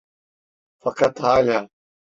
[0.83, 1.59] Fakat hâlâ.